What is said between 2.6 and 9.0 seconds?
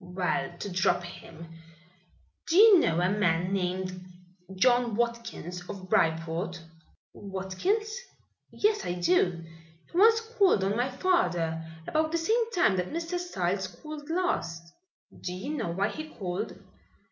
know a man named John Watkins, of Bryport?" "Watkins? Yes, I